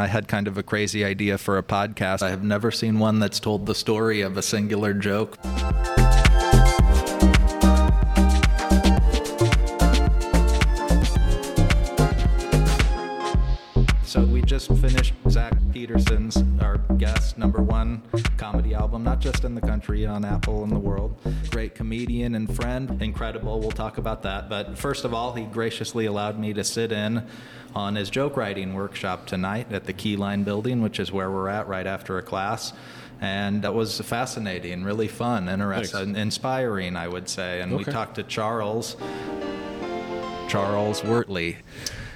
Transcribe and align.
I 0.00 0.06
had 0.06 0.28
kind 0.28 0.48
of 0.48 0.56
a 0.56 0.62
crazy 0.62 1.04
idea 1.04 1.36
for 1.36 1.58
a 1.58 1.62
podcast. 1.62 2.22
I 2.22 2.30
have 2.30 2.42
never 2.42 2.70
seen 2.70 2.98
one 2.98 3.18
that's 3.18 3.38
told 3.38 3.66
the 3.66 3.74
story 3.74 4.22
of 4.22 4.38
a 4.38 4.42
singular 4.42 4.94
joke. 4.94 5.36
So 14.04 14.24
we 14.24 14.40
just 14.40 14.72
finished 14.78 15.12
Zach 15.28 15.52
Peterson's, 15.70 16.42
guest, 17.00 17.38
number 17.38 17.62
one 17.62 18.02
comedy 18.36 18.74
album, 18.74 19.02
not 19.02 19.20
just 19.20 19.44
in 19.44 19.54
the 19.54 19.60
country, 19.62 20.04
on 20.04 20.22
Apple 20.22 20.62
and 20.64 20.70
the 20.70 20.78
world. 20.78 21.18
Great 21.48 21.74
comedian 21.74 22.34
and 22.34 22.54
friend, 22.54 23.00
incredible. 23.00 23.58
We'll 23.58 23.70
talk 23.70 23.96
about 23.96 24.22
that. 24.24 24.50
But 24.50 24.76
first 24.76 25.06
of 25.06 25.14
all, 25.14 25.32
he 25.32 25.44
graciously 25.44 26.04
allowed 26.04 26.38
me 26.38 26.52
to 26.52 26.62
sit 26.62 26.92
in 26.92 27.26
on 27.74 27.94
his 27.94 28.10
joke 28.10 28.36
writing 28.36 28.74
workshop 28.74 29.26
tonight 29.26 29.72
at 29.72 29.84
the 29.84 29.94
Keyline 29.94 30.44
building, 30.44 30.82
which 30.82 31.00
is 31.00 31.10
where 31.10 31.30
we're 31.30 31.48
at 31.48 31.68
right 31.68 31.86
after 31.86 32.18
a 32.18 32.22
class. 32.22 32.74
And 33.22 33.62
that 33.62 33.72
was 33.72 33.98
fascinating, 34.02 34.84
really 34.84 35.08
fun, 35.08 35.48
interesting, 35.48 36.16
inspiring, 36.16 36.96
I 36.96 37.08
would 37.08 37.30
say. 37.30 37.62
And 37.62 37.78
we 37.78 37.84
talked 37.84 38.16
to 38.16 38.24
Charles, 38.24 38.96
Charles 40.48 41.00
Wurtele, 41.00 41.56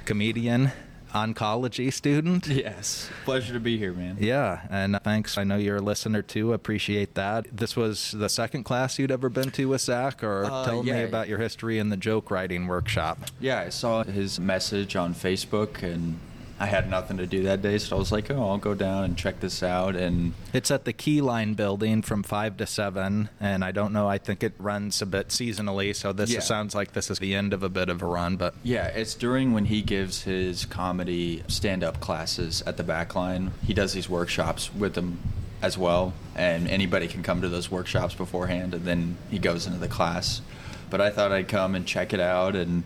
comedian, 0.04 0.72
oncology 1.14 1.92
student. 1.92 2.46
Yes. 2.64 3.10
Pleasure 3.24 3.52
to 3.52 3.60
be 3.60 3.76
here, 3.78 3.92
man. 3.92 4.16
Yeah, 4.20 4.62
and 4.70 4.98
thanks. 5.04 5.36
I 5.36 5.44
know 5.44 5.56
you're 5.56 5.76
a 5.76 5.80
listener 5.82 6.22
too. 6.22 6.52
Appreciate 6.52 7.14
that. 7.14 7.46
This 7.54 7.76
was 7.76 8.12
the 8.12 8.28
second 8.28 8.64
class 8.64 8.98
you'd 8.98 9.10
ever 9.10 9.28
been 9.28 9.50
to 9.52 9.66
with 9.68 9.80
Zach, 9.82 10.22
or 10.24 10.44
Uh, 10.44 10.64
tell 10.64 10.82
me 10.82 10.90
yeah. 10.90 10.98
about 10.98 11.28
your 11.28 11.38
history 11.38 11.78
in 11.78 11.90
the 11.90 11.96
joke 11.96 12.30
writing 12.30 12.66
workshop. 12.66 13.18
Yeah, 13.40 13.60
I 13.60 13.68
saw 13.68 14.02
his 14.04 14.40
message 14.40 14.96
on 14.96 15.14
Facebook 15.14 15.82
and 15.82 16.18
I 16.64 16.68
had 16.68 16.88
nothing 16.88 17.18
to 17.18 17.26
do 17.26 17.42
that 17.42 17.60
day, 17.60 17.76
so 17.76 17.94
I 17.94 17.98
was 17.98 18.10
like, 18.10 18.30
oh, 18.30 18.48
I'll 18.48 18.56
go 18.56 18.72
down 18.72 19.04
and 19.04 19.18
check 19.18 19.38
this 19.40 19.62
out. 19.62 19.96
And 19.96 20.32
It's 20.54 20.70
at 20.70 20.86
the 20.86 20.94
Keyline 20.94 21.54
building 21.56 22.00
from 22.00 22.22
5 22.22 22.56
to 22.56 22.66
7, 22.66 23.28
and 23.38 23.62
I 23.62 23.70
don't 23.70 23.92
know, 23.92 24.08
I 24.08 24.16
think 24.16 24.42
it 24.42 24.54
runs 24.58 25.02
a 25.02 25.06
bit 25.06 25.28
seasonally, 25.28 25.94
so 25.94 26.14
this 26.14 26.30
Yeah. 26.30 26.40
sounds 26.40 26.74
like 26.74 26.94
this 26.94 27.10
is 27.10 27.18
the 27.18 27.34
end 27.34 27.52
of 27.52 27.62
a 27.62 27.68
bit 27.68 27.90
of 27.90 28.00
a 28.00 28.06
run, 28.06 28.36
but 28.36 28.54
yeah, 28.62 28.86
it's 28.86 29.12
during 29.14 29.52
when 29.52 29.66
he 29.66 29.82
gives 29.82 30.22
his 30.22 30.64
comedy 30.64 31.42
stand 31.48 31.84
up 31.84 32.00
classes 32.00 32.62
at 32.66 32.78
the 32.78 32.82
backline. 32.84 33.50
He 33.66 33.74
does 33.74 33.92
these 33.92 34.08
workshops 34.08 34.72
with 34.74 34.94
them 34.94 35.18
as 35.60 35.76
well, 35.76 36.14
and 36.34 36.66
anybody 36.66 37.08
can 37.08 37.22
come 37.22 37.42
to 37.42 37.48
those 37.50 37.70
workshops 37.70 38.14
beforehand, 38.14 38.72
and 38.72 38.86
then 38.86 39.18
he 39.30 39.38
goes 39.38 39.66
into 39.66 39.78
the 39.78 39.88
class. 39.88 40.40
But 40.88 41.02
I 41.02 41.10
thought 41.10 41.30
I'd 41.30 41.48
come 41.48 41.74
and 41.74 41.84
check 41.86 42.14
it 42.14 42.20
out 42.20 42.56
and 42.56 42.84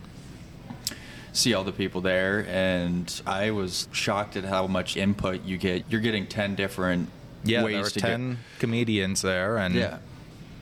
see 1.33 1.53
all 1.53 1.63
the 1.63 1.71
people 1.71 2.01
there 2.01 2.45
and 2.47 3.21
I 3.25 3.51
was 3.51 3.87
shocked 3.91 4.35
at 4.35 4.43
how 4.43 4.67
much 4.67 4.97
input 4.97 5.43
you 5.43 5.57
get. 5.57 5.85
You're 5.89 6.01
getting 6.01 6.27
10 6.27 6.55
different 6.55 7.09
yeah, 7.43 7.63
ways 7.63 7.73
there 7.73 7.83
were 7.83 7.89
to 7.89 7.99
10 7.99 8.37
comedians 8.59 9.21
there, 9.21 9.57
and. 9.57 9.75
Yeah. 9.75 9.97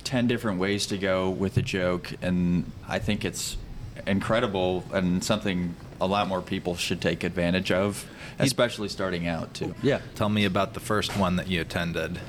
10 0.03 0.27
different 0.27 0.57
ways 0.57 0.85
to 0.85 0.97
go 0.97 1.29
with 1.29 1.57
a 1.57 1.61
joke 1.61 2.13
and 2.21 2.71
I 2.87 2.97
think 2.97 3.25
it's 3.25 3.57
incredible 4.05 4.85
and 4.93 5.21
something 5.21 5.75
a 5.99 6.07
lot 6.07 6.29
more 6.29 6.41
people 6.41 6.75
should 6.77 7.01
take 7.01 7.25
advantage 7.25 7.71
of, 7.71 8.05
especially 8.39 8.87
starting 8.87 9.27
out 9.27 9.53
too. 9.53 9.75
Yeah. 9.81 9.99
tell 10.15 10.29
me 10.29 10.45
about 10.45 10.73
the 10.73 10.79
first 10.79 11.17
one 11.17 11.35
that 11.37 11.47
you 11.47 11.59
attended. 11.59 12.19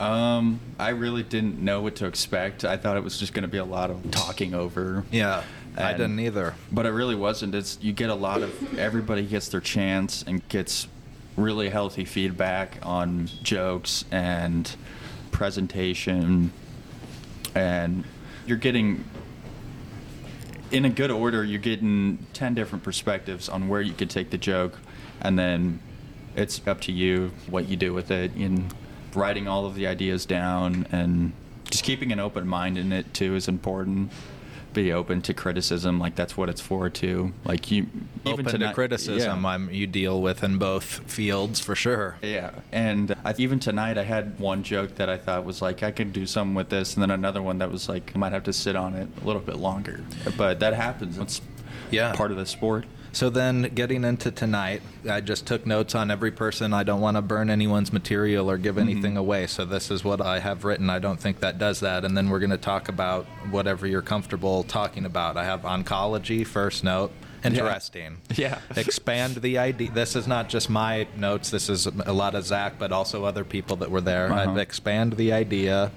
Um, 0.00 0.58
I 0.80 0.88
really 0.90 1.22
didn't 1.22 1.60
know 1.60 1.80
what 1.80 1.96
to 1.96 2.06
expect. 2.06 2.64
I 2.64 2.76
thought 2.76 2.96
it 2.96 3.04
was 3.04 3.18
just 3.18 3.34
going 3.34 3.42
to 3.42 3.48
be 3.48 3.58
a 3.58 3.64
lot 3.64 3.90
of 3.90 4.10
talking 4.10 4.52
over. 4.52 5.04
Yeah, 5.12 5.44
I 5.76 5.92
didn't 5.92 6.20
either. 6.20 6.54
But 6.70 6.86
it 6.86 6.90
really 6.90 7.14
wasn't. 7.14 7.54
It's 7.54 7.78
you 7.80 7.92
get 7.92 8.10
a 8.10 8.14
lot 8.14 8.42
of 8.42 8.78
everybody 8.78 9.24
gets 9.24 9.48
their 9.48 9.60
chance 9.60 10.22
and 10.26 10.46
gets 10.48 10.88
really 11.36 11.70
healthy 11.70 12.04
feedback 12.04 12.78
on 12.82 13.28
jokes 13.42 14.04
and 14.10 14.74
presentation 15.30 16.52
and 17.54 18.04
you're 18.46 18.58
getting 18.58 19.04
in 20.70 20.84
a 20.84 20.90
good 20.90 21.10
order 21.10 21.42
you're 21.42 21.58
getting 21.58 22.18
10 22.34 22.54
different 22.54 22.84
perspectives 22.84 23.48
on 23.48 23.68
where 23.68 23.80
you 23.80 23.92
could 23.92 24.10
take 24.10 24.30
the 24.30 24.38
joke 24.38 24.78
and 25.22 25.38
then 25.38 25.80
it's 26.36 26.60
up 26.66 26.80
to 26.80 26.92
you 26.92 27.32
what 27.48 27.68
you 27.68 27.76
do 27.76 27.92
with 27.92 28.10
it 28.10 28.34
in 28.36 28.70
writing 29.14 29.48
all 29.48 29.66
of 29.66 29.74
the 29.74 29.86
ideas 29.86 30.26
down 30.26 30.86
and 30.92 31.32
just 31.64 31.84
keeping 31.84 32.12
an 32.12 32.20
open 32.20 32.46
mind 32.46 32.76
in 32.76 32.92
it 32.92 33.12
too 33.14 33.34
is 33.34 33.48
important 33.48 34.10
be 34.72 34.92
open 34.92 35.20
to 35.22 35.34
criticism 35.34 35.98
like 35.98 36.14
that's 36.14 36.36
what 36.36 36.48
it's 36.48 36.60
for 36.60 36.88
too 36.88 37.32
like 37.44 37.70
you 37.70 37.86
even 38.24 38.32
Open 38.32 38.44
to 38.46 38.50
tonight- 38.52 38.74
criticism, 38.74 39.42
yeah. 39.42 39.48
I'm, 39.50 39.70
you 39.70 39.86
deal 39.86 40.20
with 40.22 40.44
in 40.44 40.56
both 40.58 40.84
fields 41.10 41.58
for 41.58 41.74
sure. 41.74 42.16
Yeah, 42.22 42.52
and 42.70 43.16
I, 43.24 43.34
even 43.38 43.58
tonight 43.58 43.98
I 43.98 44.04
had 44.04 44.38
one 44.38 44.62
joke 44.62 44.94
that 44.96 45.08
I 45.08 45.16
thought 45.18 45.44
was 45.44 45.60
like 45.60 45.82
I 45.82 45.90
could 45.90 46.12
do 46.12 46.24
something 46.26 46.54
with 46.54 46.68
this, 46.68 46.94
and 46.94 47.02
then 47.02 47.10
another 47.10 47.42
one 47.42 47.58
that 47.58 47.70
was 47.72 47.88
like 47.88 48.12
I 48.14 48.18
might 48.18 48.30
have 48.32 48.44
to 48.44 48.52
sit 48.52 48.76
on 48.76 48.94
it 48.94 49.08
a 49.20 49.26
little 49.26 49.42
bit 49.42 49.56
longer. 49.56 50.04
But 50.36 50.60
that 50.60 50.74
happens. 50.74 51.18
It's 51.18 51.40
Yeah. 51.90 52.12
part 52.14 52.30
of 52.30 52.36
the 52.36 52.46
sport. 52.46 52.84
So 53.12 53.28
then, 53.28 53.70
getting 53.74 54.04
into 54.04 54.30
tonight, 54.30 54.80
I 55.08 55.20
just 55.20 55.46
took 55.46 55.66
notes 55.66 55.94
on 55.94 56.10
every 56.10 56.30
person. 56.30 56.72
I 56.72 56.82
don't 56.82 57.02
want 57.02 57.18
to 57.18 57.22
burn 57.22 57.50
anyone's 57.50 57.92
material 57.92 58.50
or 58.50 58.56
give 58.56 58.78
anything 58.78 59.18
away. 59.18 59.46
So 59.46 59.66
this 59.66 59.90
is 59.90 60.02
what 60.02 60.22
I 60.22 60.38
have 60.38 60.64
written. 60.64 60.88
I 60.88 60.98
don't 60.98 61.20
think 61.20 61.40
that 61.40 61.58
does 61.58 61.80
that. 61.80 62.06
And 62.06 62.16
then 62.16 62.30
we're 62.30 62.38
going 62.38 62.50
to 62.50 62.56
talk 62.56 62.88
about 62.88 63.26
whatever 63.50 63.86
you're 63.86 64.00
comfortable 64.00 64.64
talking 64.64 65.04
about. 65.04 65.36
I 65.36 65.44
have 65.44 65.62
oncology 65.62 66.46
first 66.46 66.84
note. 66.84 67.12
Interesting. 67.44 68.18
Yeah. 68.36 68.60
Expand 68.76 69.36
the 69.36 69.58
idea. 69.58 69.90
This 69.90 70.16
is 70.16 70.26
not 70.26 70.48
just 70.48 70.70
my 70.70 71.06
notes. 71.16 71.50
This 71.50 71.68
is 71.68 71.86
a 71.86 72.12
lot 72.12 72.34
of 72.34 72.44
Zach, 72.44 72.74
but 72.78 72.92
also 72.92 73.24
other 73.24 73.44
people 73.44 73.76
that 73.76 73.90
were 73.90 74.00
there. 74.00 74.32
Uh-huh. 74.32 74.52
I'd 74.52 74.58
expand 74.58 75.14
the 75.14 75.32
idea. 75.32 75.90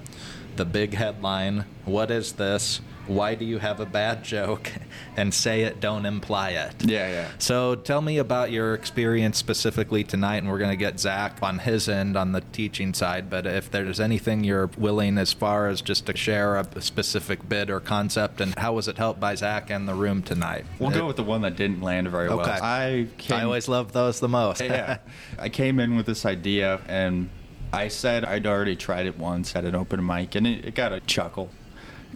The 0.57 0.65
big 0.65 0.93
headline. 0.93 1.65
What 1.85 2.11
is 2.11 2.33
this? 2.33 2.81
Why 3.07 3.35
do 3.35 3.45
you 3.45 3.59
have 3.59 3.79
a 3.79 3.85
bad 3.85 4.23
joke? 4.23 4.71
And 5.17 5.33
say 5.33 5.61
it, 5.61 5.79
don't 5.79 6.05
imply 6.05 6.49
it. 6.49 6.73
Yeah, 6.83 7.07
yeah. 7.07 7.29
So 7.37 7.75
tell 7.75 8.01
me 8.01 8.17
about 8.17 8.51
your 8.51 8.73
experience 8.73 9.37
specifically 9.37 10.03
tonight, 10.03 10.37
and 10.39 10.49
we're 10.49 10.57
going 10.57 10.71
to 10.71 10.75
get 10.75 10.99
Zach 10.99 11.37
on 11.41 11.59
his 11.59 11.87
end 11.87 12.17
on 12.17 12.33
the 12.33 12.41
teaching 12.41 12.93
side. 12.93 13.29
But 13.29 13.45
if 13.47 13.71
there's 13.71 14.01
anything 14.01 14.43
you're 14.43 14.69
willing, 14.77 15.17
as 15.17 15.31
far 15.31 15.69
as 15.69 15.81
just 15.81 16.05
to 16.07 16.17
share 16.17 16.57
a 16.57 16.81
specific 16.81 17.47
bit 17.47 17.69
or 17.69 17.79
concept, 17.79 18.41
and 18.41 18.53
how 18.59 18.73
was 18.73 18.89
it 18.89 18.97
helped 18.97 19.21
by 19.21 19.35
Zach 19.35 19.69
and 19.69 19.87
the 19.87 19.93
room 19.93 20.21
tonight? 20.21 20.65
We'll 20.79 20.91
go 20.91 21.07
with 21.07 21.15
the 21.15 21.23
one 21.23 21.43
that 21.43 21.55
didn't 21.55 21.81
land 21.81 22.09
very 22.09 22.27
well. 22.27 22.41
Okay. 22.41 22.59
I 22.61 23.07
came, 23.17 23.37
I 23.37 23.43
always 23.43 23.69
love 23.69 23.93
those 23.93 24.19
the 24.19 24.27
most. 24.27 24.61
yeah. 24.61 24.97
I 25.39 25.47
came 25.47 25.79
in 25.79 25.95
with 25.95 26.07
this 26.07 26.25
idea 26.25 26.81
and 26.89 27.29
I 27.71 27.87
said 27.87 28.25
I'd 28.25 28.45
already 28.45 28.75
tried 28.75 29.05
it 29.05 29.17
once 29.17 29.55
at 29.55 29.63
an 29.63 29.75
open 29.75 30.05
mic 30.05 30.35
and 30.35 30.45
it, 30.45 30.65
it 30.65 30.75
got 30.75 30.91
a 30.91 30.99
chuckle. 30.99 31.49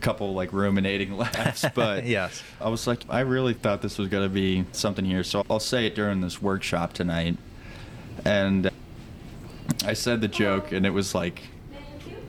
Couple 0.02 0.34
like 0.34 0.54
ruminating 0.54 1.18
laughs, 1.18 1.66
but 1.76 2.06
Yes. 2.06 2.42
I 2.62 2.70
was 2.70 2.88
like, 2.88 3.04
I 3.10 3.22
really 3.22 3.54
thought 3.54 3.82
this 3.82 3.98
was 3.98 4.08
going 4.10 4.24
to 4.24 4.34
be 4.34 4.66
something 4.72 5.04
here. 5.06 5.24
So 5.24 5.44
I'll 5.50 5.60
say 5.60 5.86
it 5.86 5.96
during 5.96 6.22
this 6.22 6.42
workshop 6.42 6.94
tonight. 6.94 7.38
And 8.26 8.70
I 9.86 9.94
said 9.94 10.22
the 10.22 10.28
joke 10.28 10.72
and 10.72 10.86
it 10.86 10.90
was 10.92 11.14
like 11.16 11.42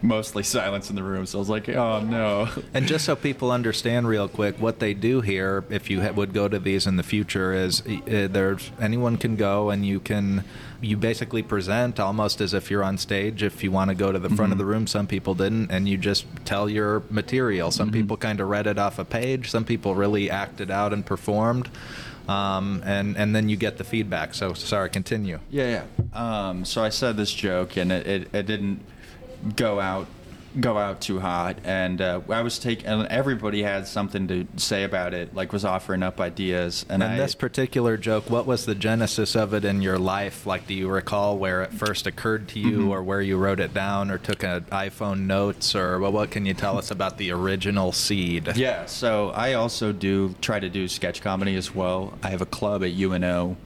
mostly 0.03 0.43
silence 0.43 0.91
in 0.91 0.97
the 0.97 1.03
room. 1.03 1.27
So 1.27 1.39
I 1.39 1.41
was 1.41 1.49
like, 1.49 1.69
oh 1.69 2.01
no. 2.01 2.49
And 2.75 2.87
just 2.87 3.05
so 3.05 3.17
people 3.17 3.51
understand 3.51 4.09
real 4.09 4.29
quick, 4.29 4.61
what 4.61 4.79
they 4.79 4.95
do 4.95 5.21
here, 5.21 5.65
if 5.71 5.91
you 5.91 6.03
ha- 6.03 6.13
would 6.13 6.33
go 6.33 6.49
to 6.49 6.59
these 6.59 6.87
in 6.87 6.97
the 6.97 7.03
future, 7.03 7.53
is 7.53 7.83
uh, 7.87 8.29
there's 8.31 8.71
anyone 8.81 9.17
can 9.17 9.37
go 9.37 9.71
and 9.71 9.85
you 9.85 10.01
can 10.01 10.45
you 10.81 10.97
basically 10.97 11.43
present 11.43 12.01
almost 12.01 12.41
as 12.41 12.55
if 12.55 12.71
you're 12.71 12.83
on 12.83 12.97
stage. 12.97 13.43
If 13.43 13.63
you 13.63 13.71
want 13.71 13.91
to 13.91 13.95
go 13.95 14.13
to 14.13 14.19
the 14.19 14.31
front 14.31 14.53
of 14.53 14.59
the 14.59 14.65
room, 14.65 14.87
some 14.87 15.07
people 15.07 15.35
didn't, 15.35 15.71
and 15.71 15.89
you 15.89 15.99
just 15.99 16.25
tell 16.45 16.71
your 16.71 17.03
material. 17.11 17.71
Some 17.71 17.91
people 17.91 18.17
kind 18.17 18.41
of 18.41 18.49
read 18.49 18.67
it 18.67 18.79
off 18.79 18.99
a 18.99 19.05
page. 19.05 19.51
Some 19.51 19.65
people 19.65 19.95
really 19.95 20.31
acted 20.31 20.71
out 20.71 20.93
and 20.93 21.05
performed. 21.05 21.69
Um, 22.29 22.83
and 22.87 23.17
and 23.17 23.35
then 23.35 23.49
you 23.49 23.57
get 23.57 23.77
the 23.77 23.85
feedback. 23.85 24.35
So 24.35 24.55
sorry, 24.55 24.89
continue. 24.89 25.41
Yeah, 25.51 25.85
yeah. 26.15 26.49
Um, 26.49 26.65
so 26.65 26.83
I 26.83 26.89
said 26.91 27.17
this 27.17 27.33
joke, 27.33 27.77
and 27.77 27.91
it, 27.91 28.07
it, 28.07 28.35
it 28.35 28.47
didn't 28.47 28.81
go 29.57 29.81
out 29.81 30.07
go 30.59 30.77
out 30.77 31.01
too 31.01 31.21
hot, 31.21 31.57
and 31.63 32.01
uh, 32.01 32.21
I 32.29 32.43
was 32.43 32.59
taking. 32.59 32.87
And 32.87 33.07
everybody 33.07 33.63
had 33.63 33.87
something 33.87 34.27
to 34.27 34.49
say 34.57 34.83
about 34.83 35.15
it, 35.15 35.33
like 35.33 35.53
was 35.53 35.65
offering 35.65 36.03
up 36.03 36.19
ideas, 36.21 36.85
and, 36.89 37.05
And 37.05 37.13
I. 37.13 37.17
this 37.19 37.37
particular 37.37 37.97
joke, 37.97 38.29
what 38.29 38.47
was 38.47 38.67
the 38.67 38.75
genesis 38.75 39.37
of 39.37 39.55
it 39.55 39.65
in 39.65 39.81
your 39.81 39.97
life? 39.97 40.47
Like, 40.47 40.67
do 40.67 40.75
you 40.75 40.89
recall 40.89 41.39
where 41.39 41.63
it 41.63 41.73
first 41.73 42.09
occurred 42.09 42.49
to 42.49 42.59
you, 42.59 42.79
Mm-hmm. 42.81 42.89
or 42.91 43.01
where 43.05 43.21
you 43.23 43.37
wrote 43.37 43.61
it 43.61 43.73
down, 43.73 44.11
or 44.11 44.19
took 44.19 44.43
an 44.43 44.63
iPhone 44.73 45.27
notes, 45.27 45.77
or 45.77 46.01
well, 46.01 46.11
what 46.11 46.33
can 46.33 46.45
you 46.47 46.55
tell 46.55 46.77
us 46.79 46.91
about 46.91 47.17
the 47.17 47.31
original 47.31 47.93
seed? 47.93 48.57
yeah, 48.57 48.87
so 48.87 49.31
I 49.31 49.53
also 49.53 49.93
do 49.93 50.35
try 50.41 50.59
to 50.59 50.69
do 50.69 50.89
sketch 50.89 51.23
comedy 51.23 51.55
as 51.55 51.73
well. 51.73 52.19
I 52.25 52.31
have 52.31 52.43
a 52.43 52.47
club 52.47 52.83
at 52.83 52.91
UNO 52.93 53.57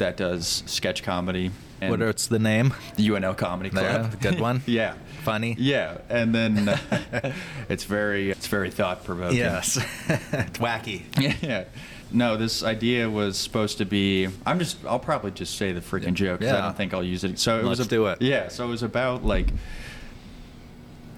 that 0.00 0.16
does 0.18 0.62
sketch 0.66 1.02
comedy. 1.02 1.50
And 1.80 1.90
What 1.92 2.02
it's 2.02 2.26
the 2.26 2.38
name? 2.38 2.74
the 2.96 3.08
UNO 3.08 3.32
Comedy 3.32 3.70
Yeah, 3.72 4.00
Club. 4.08 4.20
good 4.20 4.38
one. 4.38 4.60
yeah. 4.66 4.94
Funny. 5.22 5.56
Yeah, 5.58 5.96
and 6.10 6.34
then 6.34 6.68
uh, 6.68 7.32
it's 7.70 7.84
very 7.84 8.30
it's 8.30 8.46
very 8.48 8.70
thought 8.70 9.02
provoking. 9.04 9.38
Yes, 9.38 9.76
it's 10.08 10.58
wacky. 10.58 11.04
yeah. 11.42 11.64
no, 12.12 12.36
this 12.36 12.62
idea 12.62 13.08
was 13.08 13.38
supposed 13.38 13.78
to 13.78 13.86
be. 13.86 14.28
I'm 14.44 14.58
just. 14.58 14.76
I'll 14.84 14.98
probably 14.98 15.30
just 15.30 15.56
say 15.56 15.72
the 15.72 15.80
freaking 15.80 16.12
joke 16.14 16.40
'cause 16.40 16.50
I 16.50 16.56
Yeah. 16.56 16.60
don't 16.62 16.76
think 16.76 16.92
I'll 16.92 17.04
use 17.04 17.24
it. 17.24 17.38
So 17.38 17.60
it. 17.60 17.64
Let's 17.64 17.80
a- 17.80 17.86
do 17.88 18.06
it. 18.08 18.20
Yeah. 18.20 18.48
So 18.48 18.66
it 18.66 18.68
was 18.68 18.82
about 18.82 19.24
like 19.24 19.48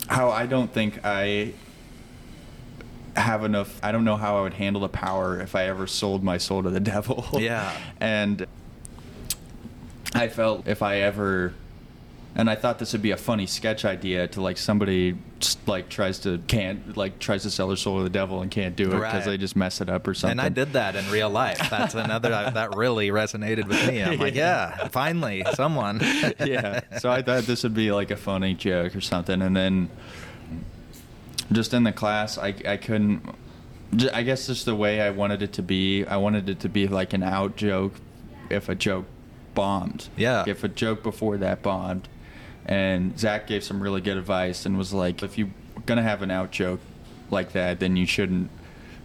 how 0.09 0.31
I 0.31 0.47
don't 0.47 0.73
think 0.73 1.01
I 1.05 1.55
have 3.17 3.45
enough. 3.45 3.79
I 3.83 3.93
don't 3.93 4.05
know 4.05 4.17
how 4.17 4.39
I 4.39 4.43
would 4.43 4.55
handle 4.55 4.83
the 4.83 4.89
power 4.89 5.41
if 5.41 5.55
I 5.55 5.65
ever 5.65 5.87
sold 5.87 6.23
my 6.25 6.39
soul 6.39 6.63
to 6.63 6.71
the 6.71 6.81
devil. 6.81 7.27
Yeah. 7.35 7.73
and 8.01 8.47
I 10.23 10.29
felt 10.29 10.67
if 10.69 10.83
I 10.83 11.01
ever. 11.01 11.53
And 12.35 12.49
I 12.49 12.55
thought 12.55 12.79
this 12.79 12.93
would 12.95 13.03
be 13.03 13.11
a 13.11 13.17
funny 13.19 13.45
sketch 13.47 13.85
idea 13.85 14.27
to 14.29 14.41
like 14.41 14.57
somebody 14.57 15.19
just, 15.39 15.69
like 15.69 15.91
tries 15.91 16.19
to 16.21 16.39
can't 16.47 16.97
like 16.97 17.19
tries 17.19 17.43
to 17.43 17.51
sell 17.51 17.69
their 17.69 17.77
soul 17.77 17.99
to 17.99 18.05
the 18.05 18.09
devil 18.11 18.41
and 18.41 18.51
can't 18.51 18.75
do 18.75 18.85
it 18.85 18.95
because 18.95 19.03
Right. 19.13 19.25
they 19.27 19.37
just 19.37 19.55
mess 19.55 19.83
it 19.83 19.91
up 19.91 20.09
or 20.09 20.15
something. 20.15 20.39
And 20.39 20.41
I 20.41 20.49
did 20.49 20.73
that 20.73 20.97
in 20.97 21.05
real 21.11 21.29
life. 21.29 21.59
That's 21.69 21.95
another 21.95 22.31
that 22.55 22.75
really 22.75 23.09
resonated 23.11 23.69
with 23.69 23.87
me. 23.87 24.03
I'm 24.03 24.19
like, 24.19 24.35
yeah, 24.47 24.89
finally, 24.89 25.45
someone. 25.53 26.01
yeah. 26.41 26.81
So 27.01 27.11
I 27.11 27.21
thought 27.21 27.43
this 27.45 27.65
would 27.65 27.75
be 27.75 27.93
like 27.93 28.11
a 28.11 28.17
funny 28.17 28.55
joke 28.55 28.97
or 28.97 29.03
something, 29.03 29.43
and 29.43 29.55
then 29.55 29.91
just 31.51 31.75
in 31.75 31.83
the 31.85 31.93
class, 31.93 32.39
I 32.39 32.55
I 32.67 32.79
couldn't. 32.79 33.23
j- 33.95 34.09
I 34.11 34.23
guess 34.23 34.47
just 34.47 34.65
the 34.65 34.75
way 34.75 35.03
I 35.03 35.11
wanted 35.11 35.43
it 35.43 35.53
to 35.55 35.63
be. 35.63 36.07
I 36.07 36.17
wanted 36.17 36.49
it 36.49 36.61
to 36.61 36.71
be 36.71 36.89
like 36.89 37.13
an 37.13 37.23
out 37.23 37.57
joke, 37.57 37.93
if 38.49 38.71
a 38.71 38.75
joke 38.75 39.05
bombed. 39.55 40.09
Yeah. 40.17 40.45
If 40.47 40.65
a 40.65 40.69
joke 40.69 41.03
before 41.03 41.37
that 41.39 41.63
bombed, 41.63 42.09
and 42.67 43.19
Zach 43.19 43.47
gave 43.47 43.65
some 43.65 43.83
really 43.83 44.01
good 44.01 44.17
advice 44.17 44.65
and 44.67 44.79
was 44.79 44.93
like, 44.93 45.23
if 45.23 45.37
you're 45.39 45.51
gonna 45.87 46.03
have 46.03 46.23
an 46.23 46.31
out 46.31 46.51
joke 46.51 46.81
like 47.31 47.53
that, 47.53 47.81
then 47.81 47.97
you 47.97 48.07
shouldn't 48.07 48.51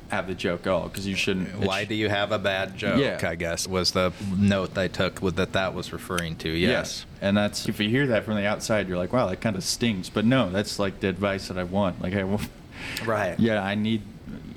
have 0.10 0.28
the 0.28 0.34
joke 0.36 0.62
at 0.62 0.68
all 0.72 0.88
because 0.88 1.06
you 1.06 1.16
shouldn't. 1.16 1.54
Why 1.60 1.84
do 1.84 1.94
you 1.96 2.08
have 2.08 2.32
a 2.32 2.40
bad 2.40 2.78
joke? 2.78 3.00
Yeah. 3.00 3.20
I 3.30 3.36
guess 3.36 3.68
was 3.68 3.92
the 3.92 4.14
note 4.38 4.78
I 4.78 4.88
took 4.88 5.22
with 5.22 5.36
that 5.36 5.54
that 5.54 5.74
was 5.74 5.92
referring 5.92 6.36
to. 6.38 6.50
Yes. 6.50 7.06
And 7.22 7.36
that's 7.36 7.68
if 7.68 7.80
you 7.80 7.90
hear 7.90 8.08
that 8.08 8.24
from 8.24 8.36
the 8.36 8.46
outside, 8.46 8.88
you're 8.88 8.98
like, 8.98 9.12
wow, 9.12 9.28
that 9.28 9.42
kind 9.42 9.56
of 9.56 9.64
stings. 9.64 10.10
But 10.10 10.24
no, 10.24 10.50
that's 10.50 10.80
like 10.80 11.00
the 11.02 11.08
advice 11.10 11.48
that 11.50 11.58
I 11.58 11.64
want. 11.64 12.02
Like 12.02 12.14
I, 12.14 12.24
wa- 12.24 12.40
Right. 13.06 13.38
yeah, 13.40 13.62
I 13.64 13.76
need. 13.76 14.02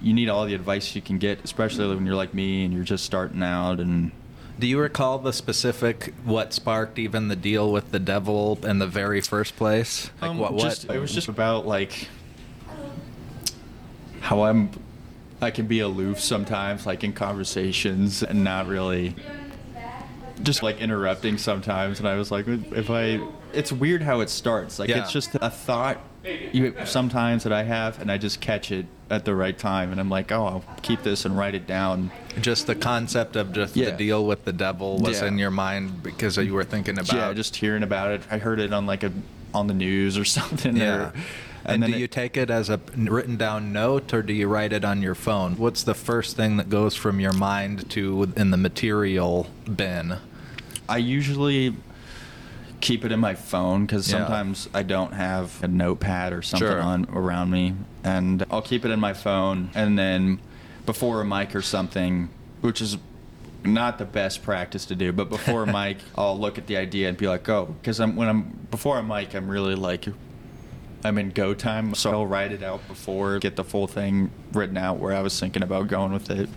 You 0.02 0.14
need 0.14 0.28
all 0.28 0.46
the 0.46 0.54
advice 0.54 0.94
you 0.94 1.02
can 1.02 1.18
get, 1.18 1.42
especially 1.44 1.94
when 1.94 2.06
you're 2.06 2.14
like 2.14 2.32
me 2.32 2.64
and 2.64 2.72
you're 2.72 2.84
just 2.84 3.04
starting 3.04 3.42
out. 3.42 3.80
And 3.80 4.12
Do 4.58 4.66
you 4.66 4.78
recall 4.78 5.18
the 5.18 5.32
specific 5.32 6.12
what 6.24 6.52
sparked 6.52 6.98
even 6.98 7.28
the 7.28 7.36
deal 7.36 7.72
with 7.72 7.92
the 7.92 7.98
devil 7.98 8.58
in 8.62 8.78
the 8.78 8.86
very 8.86 9.20
first 9.20 9.56
place? 9.56 10.10
Like 10.20 10.30
Um, 10.32 10.38
what? 10.38 10.52
What? 10.52 10.62
just- 10.62 10.84
it 10.84 10.98
was 10.98 11.12
just 11.14 11.28
about 11.28 11.66
like 11.66 12.08
how 14.20 14.42
I'm. 14.44 14.70
I 15.42 15.50
can 15.50 15.66
be 15.66 15.80
aloof 15.80 16.20
sometimes, 16.20 16.84
like 16.84 17.02
in 17.02 17.14
conversations, 17.14 18.22
and 18.22 18.44
not 18.44 18.66
really 18.66 19.14
just 20.42 20.62
like 20.62 20.80
interrupting 20.82 21.38
sometimes. 21.38 21.98
And 21.98 22.06
I 22.06 22.16
was 22.16 22.30
like, 22.30 22.46
if 22.46 22.90
I, 22.90 23.20
it's 23.54 23.72
weird 23.72 24.02
how 24.02 24.20
it 24.20 24.28
starts. 24.28 24.78
Like 24.78 24.90
Yeah. 24.90 25.02
it's 25.02 25.12
just 25.12 25.34
a 25.36 25.48
thought 25.50 25.98
sometimes 26.84 27.44
that 27.44 27.52
I 27.52 27.62
have, 27.62 28.00
and 28.00 28.10
I 28.10 28.18
just 28.18 28.40
catch 28.40 28.70
it 28.70 28.86
at 29.08 29.24
the 29.24 29.34
right 29.34 29.56
time, 29.58 29.90
and 29.90 30.00
I'm 30.00 30.08
like, 30.10 30.30
oh, 30.32 30.46
I'll 30.46 30.64
keep 30.82 31.02
this 31.02 31.24
and 31.24 31.36
write 31.36 31.54
it 31.54 31.66
down. 31.66 32.10
just 32.40 32.66
the 32.68 32.76
concept 32.76 33.34
of 33.36 33.52
just 33.52 33.74
Yeah. 33.76 33.86
the 33.90 33.96
deal 33.96 34.24
with 34.24 34.44
the 34.44 34.52
devil 34.52 34.98
was 34.98 35.20
Yeah. 35.20 35.26
in 35.28 35.38
your 35.38 35.50
mind 35.50 36.02
because 36.02 36.36
you 36.36 36.54
were 36.54 36.62
thinking 36.64 36.96
about. 36.98 37.12
yeah, 37.12 37.32
just 37.32 37.56
hearing 37.56 37.82
about 37.82 38.12
it. 38.12 38.22
I 38.30 38.38
heard 38.38 38.60
it 38.60 38.72
on 38.72 38.86
like 38.86 39.02
a 39.02 39.12
on 39.52 39.66
the 39.66 39.74
news 39.74 40.16
or 40.16 40.24
something. 40.38 40.76
Yeah. 40.76 40.96
or- 41.06 41.12
And, 41.64 41.82
then 41.82 41.90
do 41.90 41.96
it- 41.96 42.00
you 42.00 42.06
take 42.06 42.36
it 42.36 42.48
as 42.50 42.70
a 42.70 42.80
written 42.96 43.36
down 43.36 43.72
note 43.72 44.14
or 44.14 44.22
do 44.22 44.32
you 44.32 44.46
write 44.46 44.72
it 44.72 44.84
on 44.84 45.02
your 45.02 45.14
phone? 45.16 45.56
What's 45.56 45.82
the 45.82 45.92
first 45.94 46.36
thing 46.36 46.56
that 46.56 46.70
goes 46.70 46.94
from 46.94 47.18
your 47.20 47.32
mind 47.32 47.90
to 47.90 48.32
in 48.36 48.50
the 48.52 48.56
material 48.56 49.48
bin? 49.76 50.16
I 50.88 50.98
usually 50.98 51.74
keep 52.80 53.04
it 53.04 53.12
in 53.12 53.20
my 53.20 53.34
phone 53.34 53.86
because 53.86 54.10
Yeah. 54.10 54.18
sometimes 54.18 54.68
I 54.74 54.82
don't 54.82 55.12
have 55.12 55.62
a 55.62 55.68
notepad 55.68 56.32
or 56.32 56.42
something 56.42 56.68
Sure. 56.68 56.80
on 56.80 57.06
around 57.12 57.50
me, 57.50 57.74
and 58.04 58.44
I'll 58.50 58.62
keep 58.62 58.84
it 58.84 58.90
in 58.90 59.00
my 59.00 59.12
phone. 59.12 59.70
And 59.74 59.98
then 59.98 60.40
before 60.86 61.20
a 61.20 61.24
mic 61.24 61.54
or 61.54 61.62
something, 61.62 62.30
which 62.60 62.80
is 62.80 62.96
not 63.64 63.98
the 63.98 64.06
best 64.06 64.42
practice 64.42 64.86
to 64.86 64.94
do, 64.94 65.12
but 65.12 65.28
before 65.28 65.64
a 65.64 65.66
mic, 65.72 65.98
I'll 66.16 66.38
look 66.38 66.56
at 66.58 66.66
the 66.66 66.76
idea 66.78 67.08
and 67.08 67.18
be 67.18 67.28
like, 67.28 67.46
oh, 67.48 67.74
because 67.80 68.00
I'm 68.00 68.16
when 68.16 68.28
I'm 68.28 68.58
before 68.70 68.98
a 68.98 69.02
mic, 69.02 69.34
I'm 69.34 69.48
really 69.48 69.74
like. 69.74 70.06
I'm 71.02 71.16
in 71.16 71.30
go 71.30 71.54
time, 71.54 71.94
so 71.94 72.10
I'll 72.10 72.26
write 72.26 72.52
it 72.52 72.62
out 72.62 72.86
before, 72.86 73.38
get 73.38 73.56
the 73.56 73.64
full 73.64 73.86
thing 73.86 74.30
written 74.52 74.76
out 74.76 74.98
where 74.98 75.14
I 75.16 75.22
was 75.22 75.38
thinking 75.40 75.62
about 75.62 75.88
going 75.88 76.12
with 76.12 76.30
it. 76.30 76.50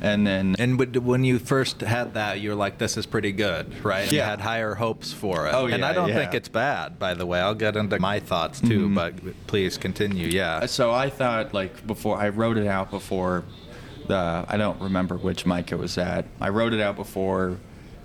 And 0.00 0.26
then 0.26 0.56
And 0.58 0.78
when 1.04 1.24
you 1.24 1.38
first 1.38 1.80
had 1.80 2.14
that, 2.14 2.40
you 2.40 2.50
were 2.50 2.54
like, 2.56 2.76
"This 2.78 2.96
is 2.98 3.06
pretty 3.06 3.32
good," 3.32 3.82
right? 3.84 4.10
You 4.12 4.18
Yeah. 4.18 4.28
had 4.28 4.40
higher 4.40 4.74
hopes 4.74 5.12
for 5.12 5.46
it. 5.46 5.54
Oh, 5.54 5.66
and 5.66 5.84
I 5.84 5.92
don't 5.94 6.08
yeah. 6.10 6.16
think 6.16 6.34
it's 6.34 6.48
bad, 6.48 6.98
by 6.98 7.14
the 7.14 7.24
way. 7.24 7.40
I'll 7.40 7.54
get 7.54 7.76
into 7.76 7.98
my 7.98 8.20
thoughts 8.20 8.60
too, 8.60 8.88
Mhm. 8.88 8.94
but 8.94 9.14
please 9.46 9.78
continue. 9.78 10.28
Yeah. 10.28 10.66
So 10.66 10.92
I 10.92 11.08
thought 11.08 11.54
like 11.54 11.86
before 11.86 12.18
I 12.18 12.28
wrote 12.28 12.58
it 12.58 12.66
out 12.66 12.90
before 12.90 13.44
the 14.06 14.44
I 14.48 14.56
don't 14.56 14.80
remember 14.80 15.16
which 15.16 15.46
mic 15.46 15.72
it 15.72 15.78
was 15.78 15.96
at. 15.98 16.26
I 16.40 16.50
wrote 16.50 16.72
it 16.74 16.80
out 16.80 16.96
before 16.96 17.56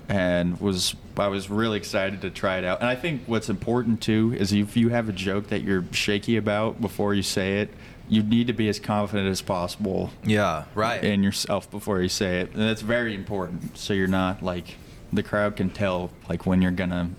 and 0.08 0.60
was 0.62 0.96
I 1.18 1.28
was 1.28 1.50
really 1.50 1.78
excited 1.78 2.22
to 2.22 2.30
try 2.30 2.58
it 2.58 2.64
out. 2.64 2.80
And 2.80 2.90
I 2.90 2.96
think 2.96 3.24
what's 3.28 3.50
important 3.50 4.00
too 4.02 4.34
is 4.40 4.54
if 4.54 4.78
you 4.78 4.90
have 4.90 5.10
a 5.10 5.14
joke 5.14 5.48
that 5.50 5.62
you're 5.62 5.84
shaky 5.92 6.38
about 6.38 6.80
before 6.82 7.14
you 7.14 7.22
say 7.22 7.60
it, 7.60 7.70
you 8.12 8.22
need 8.22 8.48
to 8.48 8.54
be 8.54 8.68
as 8.68 8.78
confident 8.78 9.30
as 9.30 9.42
possible 9.42 10.10
Yeah. 10.26 10.66
Right. 10.76 11.02
in 11.02 11.24
yourself 11.24 11.72
before 11.72 12.02
you 12.02 12.10
say 12.10 12.42
it. 12.42 12.52
And 12.54 12.62
that's 12.62 12.82
very 12.82 13.16
important. 13.16 13.78
So 13.78 13.94
you're 13.94 14.08
not 14.08 14.44
like 14.44 14.76
the 15.14 15.24
crowd 15.24 15.56
can 15.56 15.70
tell 15.70 16.12
like 16.28 16.46
when 16.46 16.62
you're 16.62 16.72
gonna 16.72 17.10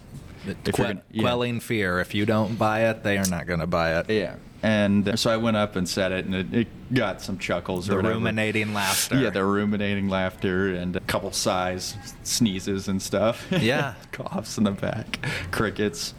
if 0.46 0.62
Que- 0.64 0.72
you're 0.76 0.86
gonna- 0.88 1.02
yeah. 1.10 1.22
quelling 1.22 1.60
fear. 1.60 1.98
If 2.00 2.14
you 2.14 2.26
don't 2.26 2.58
buy 2.58 2.90
it, 2.90 3.02
they 3.04 3.16
are 3.16 3.26
not 3.28 3.46
going 3.46 3.60
to 3.60 3.66
buy 3.66 3.98
it. 4.00 4.10
Yeah. 4.10 4.34
And 4.62 5.18
so 5.18 5.30
I 5.30 5.36
went 5.38 5.56
up 5.56 5.76
and 5.76 5.88
said 5.88 6.12
it, 6.12 6.24
and 6.26 6.34
it, 6.34 6.52
it 6.54 6.68
got 6.94 7.22
some 7.22 7.38
chuckles 7.38 7.86
The 7.86 7.96
ruminating 7.98 8.74
laughter. 8.74 9.18
Yeah, 9.18 9.30
the 9.30 9.44
ruminating 9.44 10.08
laughter 10.08 10.74
and 10.74 10.94
a 10.94 11.00
couple 11.00 11.32
sighs, 11.32 11.96
sneezes 12.22 12.86
and 12.88 13.00
stuff. 13.00 13.46
Yeah. 13.50 13.94
coughs 14.12 14.58
in 14.58 14.64
the 14.64 14.70
back, 14.72 15.24
crickets. 15.52 16.12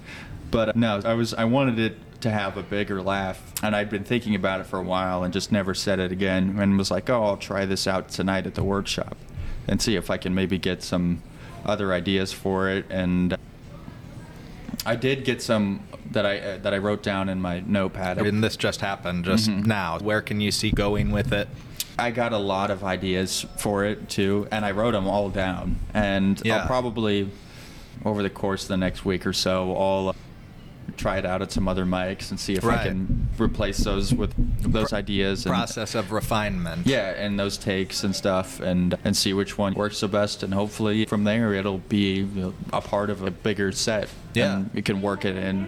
But 0.51 0.69
uh, 0.69 0.73
no, 0.75 1.01
I 1.05 1.13
was 1.13 1.33
I 1.33 1.45
wanted 1.45 1.79
it 1.79 1.97
to 2.23 2.31
have 2.31 2.57
a 2.57 2.63
bigger 2.63 3.01
laugh, 3.01 3.53
and 3.61 3.75
I'd 3.75 3.89
been 3.89 4.03
thinking 4.05 4.33
about 4.33 4.61
it 4.61 4.65
for 4.65 4.79
a 4.79 4.83
while 4.83 5.23
and 5.23 5.33
just 5.33 5.51
never 5.51 5.73
said 5.73 5.99
it 5.99 6.11
again, 6.11 6.57
and 6.59 6.77
was 6.77 6.89
like, 6.89 7.09
oh, 7.09 7.23
I'll 7.23 7.37
try 7.37 7.65
this 7.65 7.85
out 7.85 8.09
tonight 8.09 8.47
at 8.47 8.55
the 8.55 8.63
workshop, 8.63 9.17
and 9.67 9.81
see 9.81 9.95
if 9.95 10.09
I 10.09 10.17
can 10.17 10.33
maybe 10.33 10.57
get 10.57 10.81
some 10.81 11.21
other 11.65 11.93
ideas 11.93 12.31
for 12.33 12.69
it. 12.69 12.85
And 12.89 13.37
I 14.85 14.95
did 14.95 15.25
get 15.25 15.41
some 15.41 15.81
that 16.11 16.25
I 16.25 16.39
uh, 16.39 16.57
that 16.59 16.73
I 16.73 16.77
wrote 16.77 17.03
down 17.03 17.29
in 17.29 17.41
my 17.41 17.61
notepad. 17.65 18.17
And 18.19 18.43
this 18.43 18.57
just 18.57 18.81
happened 18.81 19.25
just 19.25 19.49
Mhm. 19.49 19.65
now. 19.65 19.99
Where 19.99 20.21
can 20.21 20.41
you 20.41 20.51
see 20.51 20.71
going 20.71 21.11
with 21.11 21.31
it? 21.33 21.47
I 21.99 22.11
got 22.11 22.31
a 22.33 22.37
lot 22.37 22.71
of 22.71 22.83
ideas 22.83 23.45
for 23.57 23.83
it 23.85 24.09
too, 24.09 24.47
and 24.51 24.65
I 24.65 24.71
wrote 24.71 24.91
them 24.91 25.07
all 25.07 25.29
down. 25.29 25.75
And 25.93 26.41
Yeah. 26.43 26.59
I'll 26.59 26.67
probably, 26.67 27.29
over 28.05 28.23
the 28.23 28.29
course 28.29 28.63
of 28.63 28.69
the 28.69 28.77
next 28.77 29.05
week 29.05 29.25
or 29.27 29.33
so, 29.33 29.75
I'll 29.75 30.09
uh, 30.09 30.13
try 30.97 31.17
it 31.17 31.25
out 31.25 31.41
at 31.41 31.51
some 31.51 31.67
other 31.67 31.85
mics 31.85 32.29
and 32.31 32.39
see 32.39 32.53
if 32.53 32.63
Right. 32.63 32.79
I 32.79 32.83
can 32.89 33.27
replace 33.37 33.77
those 33.79 34.13
with 34.13 34.33
those 34.61 34.89
Pro- 34.89 34.97
ideas. 34.99 35.45
And, 35.45 35.53
Process 35.53 35.95
of 35.95 36.11
refinement. 36.11 36.85
Yeah, 36.87 37.09
and 37.11 37.39
those 37.39 37.57
takes 37.57 38.03
and 38.03 38.15
stuff, 38.15 38.59
and 38.59 38.95
and 39.03 39.15
see 39.15 39.33
which 39.33 39.57
one 39.57 39.73
works 39.73 39.99
the 40.01 40.07
best, 40.07 40.43
and 40.43 40.53
hopefully 40.53 41.05
from 41.05 41.23
there 41.23 41.53
it'll 41.53 41.79
be 41.89 42.27
a 42.71 42.81
part 42.81 43.09
of 43.09 43.21
a 43.23 43.31
bigger 43.31 43.71
set. 43.71 44.09
Yeah. 44.33 44.55
and 44.57 44.69
you 44.73 44.81
can 44.81 45.01
work 45.01 45.25
it 45.25 45.35
in. 45.37 45.67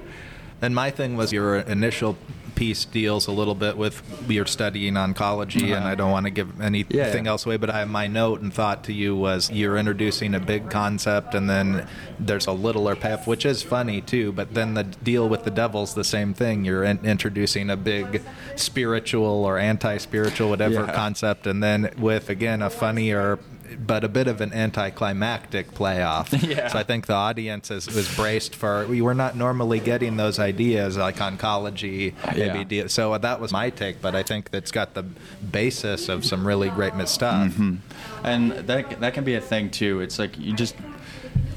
And 0.62 0.74
my 0.74 0.90
thing 0.90 1.16
was 1.18 1.32
your 1.32 1.58
initial 1.58 2.18
piece 2.56 2.86
deals 2.86 3.28
a 3.28 3.32
little 3.32 3.56
bit 3.56 3.78
with 3.78 4.02
you're 4.30 4.46
studying 4.46 4.94
oncology, 4.96 5.66
and 5.66 5.74
Uh-huh. 5.84 5.88
I 5.90 5.96
don't 5.96 6.12
want 6.12 6.26
to 6.26 6.30
give 6.32 6.62
anything 6.62 6.98
Yeah, 6.98 7.14
yeah. 7.16 7.30
else 7.30 7.46
away. 7.46 7.58
But 7.58 7.70
I, 7.70 7.80
have 7.80 7.90
my 7.90 8.08
note 8.08 8.42
and 8.42 8.54
thought 8.54 8.84
to 8.86 8.94
you 8.94 9.16
was 9.16 9.52
you're 9.52 9.78
introducing 9.78 10.34
a 10.34 10.40
big 10.40 10.70
concept, 10.70 11.36
and 11.36 11.50
then 11.50 11.86
there's 12.20 12.48
a 12.48 12.52
littler 12.54 12.96
path, 12.96 13.28
which 13.28 13.46
is 13.46 13.62
funny 13.62 14.02
too. 14.02 14.32
But 14.32 14.54
then 14.54 14.74
the 14.74 14.84
deal 14.84 15.28
with 15.30 15.44
the 15.44 15.52
devil's 15.52 15.94
the 15.94 16.04
same 16.04 16.34
thing. 16.34 16.66
You're 16.66 16.84
in, 16.84 17.00
introducing 17.04 17.70
a 17.70 17.78
big 17.78 18.22
spiritual 18.56 19.46
or 19.46 19.58
anti-spiritual, 19.58 20.50
whatever 20.50 20.86
Yeah. 20.86 20.94
concept, 20.94 21.46
and 21.48 21.62
then 21.62 21.90
with 21.98 22.30
again 22.30 22.62
a 22.62 22.70
funnier. 22.70 23.40
But 23.86 24.04
a 24.04 24.08
bit 24.08 24.28
of 24.28 24.42
an 24.42 24.54
anticlimactic 24.54 25.72
playoff. 25.74 26.32
Yeah. 26.46 26.68
So 26.68 26.78
I 26.80 26.84
think 26.84 27.08
the 27.08 27.14
audience 27.14 27.72
is, 27.72 27.88
was 27.88 28.14
braced 28.16 28.54
for. 28.56 28.86
We 28.86 29.02
were 29.02 29.16
not 29.16 29.36
normally 29.36 29.80
getting 29.80 30.18
those 30.18 30.38
ideas 30.40 30.98
like 30.98 31.18
oncology, 31.18 32.14
maybe. 32.36 32.76
Yeah. 32.76 32.88
So 32.88 33.18
that 33.18 33.40
was 33.42 33.52
my 33.52 33.70
take, 33.72 34.02
but 34.02 34.14
I 34.16 34.22
think 34.24 34.52
that's 34.52 34.72
got 34.72 34.94
the 34.94 35.04
basis 35.52 36.08
of 36.10 36.24
some 36.26 36.46
really 36.46 36.70
great 36.70 36.94
stuff. 37.08 37.54
Mhm. 37.54 37.78
And 38.24 38.52
that 38.52 39.00
that 39.02 39.14
can 39.14 39.24
be 39.24 39.34
a 39.36 39.42
thing 39.42 39.70
too. 39.72 40.02
It's 40.02 40.20
like 40.20 40.38
you 40.38 40.54
just 40.54 40.76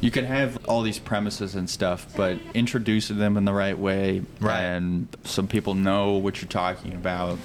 you 0.00 0.10
can 0.10 0.24
have 0.24 0.64
all 0.66 0.82
these 0.82 0.98
premises 0.98 1.54
and 1.54 1.68
stuff, 1.68 2.06
but 2.16 2.38
introducing 2.54 3.18
them 3.18 3.36
in 3.36 3.44
the 3.44 3.52
right 3.52 3.78
way, 3.78 4.22
Right. 4.40 4.60
and 4.60 5.08
some 5.24 5.46
people 5.48 5.74
know 5.74 6.12
what 6.12 6.40
you're 6.40 6.48
talking 6.48 6.92
about, 6.94 7.38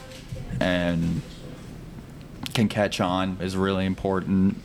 and 0.60 1.22
can 2.54 2.70
catch 2.70 3.02
on 3.02 3.38
is 3.42 3.58
really 3.58 3.86
important. 3.86 4.58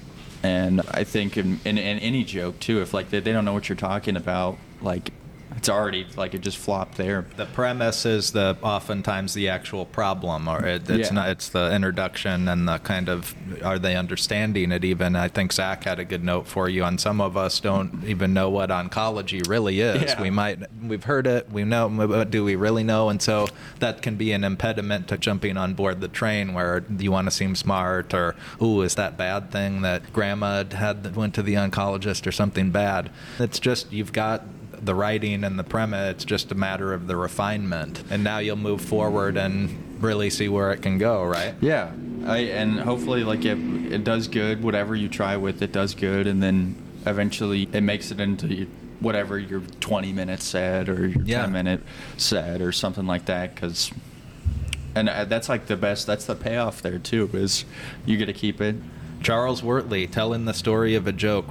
And 0.42 0.83
I 0.90 1.04
think 1.04 1.37
in, 1.37 1.61
in, 1.64 1.78
in 1.78 1.99
any 1.99 2.25
joke 2.25 2.61
too, 2.61 2.80
if 2.80 2.95
like 2.95 3.11
they, 3.11 3.21
they 3.21 3.33
don't 3.33 3.45
know 3.45 3.52
what 3.52 3.68
you're 3.68 3.76
talking 3.76 4.16
about, 4.16 4.59
like 4.80 5.12
it's 5.56 5.68
already 5.68 6.06
like 6.16 6.34
it 6.34 6.40
just 6.40 6.58
flopped 6.58 6.96
there. 6.96 7.26
The 7.36 7.46
premise 7.46 8.04
is 8.06 8.32
the 8.32 8.56
oftentimes 8.62 9.34
the 9.34 9.48
actual 9.48 9.84
problem, 9.86 10.48
or 10.48 10.64
it, 10.64 10.88
it's 10.88 11.08
Yeah. 11.08 11.14
not. 11.14 11.28
It's 11.30 11.48
the 11.48 11.74
introduction 11.74 12.48
and 12.48 12.68
the 12.68 12.78
kind 12.78 13.08
of 13.08 13.34
are 13.64 13.78
they 13.78 13.96
understanding 13.96 14.70
it? 14.72 14.84
Even 14.84 15.16
I 15.16 15.28
think 15.28 15.52
Zach 15.52 15.84
had 15.84 15.98
a 15.98 16.04
good 16.04 16.22
note 16.22 16.46
for 16.46 16.68
you. 16.68 16.84
On 16.84 16.98
some 16.98 17.20
of 17.20 17.36
us 17.36 17.60
don't 17.60 18.04
even 18.06 18.32
know 18.32 18.50
what 18.50 18.70
oncology 18.70 19.46
really 19.48 19.80
is. 19.80 20.02
Yeah. 20.02 20.22
We 20.22 20.30
might 20.30 20.58
we've 20.82 21.04
heard 21.04 21.26
it, 21.26 21.50
we 21.50 21.64
know, 21.64 21.88
but 21.88 22.30
do 22.30 22.44
we 22.44 22.54
really 22.56 22.84
know? 22.84 23.08
And 23.08 23.20
so 23.20 23.48
that 23.80 24.02
can 24.02 24.16
be 24.16 24.32
an 24.32 24.44
impediment 24.44 25.08
to 25.08 25.18
jumping 25.18 25.56
on 25.56 25.74
board 25.74 26.00
the 26.00 26.08
train, 26.08 26.52
where 26.54 26.84
you 26.98 27.10
want 27.10 27.26
to 27.26 27.30
seem 27.30 27.54
smart, 27.54 28.12
or 28.14 28.36
ooh, 28.62 28.82
is 28.82 28.94
that 28.96 29.16
bad 29.16 29.50
thing 29.50 29.82
that 29.82 30.12
grandma 30.12 30.64
had 30.70 31.16
went 31.16 31.34
to 31.34 31.42
the 31.42 31.54
oncologist 31.54 32.26
or 32.26 32.32
something 32.32 32.70
bad? 32.70 33.10
It's 33.38 33.58
just 33.58 33.92
you've 33.92 34.12
got 34.12 34.44
the 34.85 34.94
writing 34.94 35.44
and 35.44 35.58
the 35.58 35.64
premise. 35.64 36.12
It's 36.16 36.25
just 36.25 36.50
a 36.52 36.54
matter 36.54 36.92
of 36.92 37.06
the 37.06 37.16
refinement, 37.16 38.02
and 38.11 38.23
now 38.25 38.38
you'll 38.38 38.56
move 38.56 38.80
forward 38.80 39.37
and 39.37 40.02
really 40.02 40.30
see 40.30 40.49
where 40.49 40.70
it 40.73 40.82
can 40.82 40.99
go. 40.99 41.25
Right? 41.25 41.54
Yeah, 41.61 41.92
I, 42.26 42.38
and 42.38 42.78
hopefully, 42.80 43.25
like 43.25 43.44
it, 43.44 43.58
it 43.92 44.04
does 44.04 44.28
good. 44.28 44.62
Whatever 44.62 44.94
you 44.94 45.08
try 45.08 45.37
with, 45.37 45.62
it 45.62 45.73
does 45.73 45.94
good, 45.94 46.26
and 46.26 46.42
then 46.42 46.76
eventually 47.06 47.68
it 47.73 47.80
makes 47.82 48.11
it 48.11 48.20
into 48.20 48.66
whatever 49.00 49.38
your 49.38 49.61
20 49.80 50.12
minute 50.12 50.40
set 50.42 50.88
or 50.88 51.06
your 51.06 51.23
Yeah. 51.25 51.42
10 51.42 51.52
minute 51.52 51.80
set 52.16 52.61
or 52.61 52.73
something 52.73 53.06
like 53.06 53.26
that. 53.26 53.54
Because, 53.54 53.92
and 54.97 55.08
uh, 55.08 55.25
that's 55.25 55.49
like 55.49 55.66
the 55.66 55.76
best. 55.76 56.06
That's 56.06 56.25
the 56.26 56.35
payoff 56.35 56.82
there 56.82 56.99
too. 56.99 57.30
Is 57.32 57.64
you 58.04 58.16
get 58.16 58.26
to 58.26 58.32
keep 58.32 58.61
it. 58.61 58.75
Charles 59.23 59.62
Wurtele 59.62 60.11
telling 60.11 60.44
the 60.44 60.54
story 60.54 60.94
of 60.94 61.06
a 61.06 61.12
joke. 61.12 61.47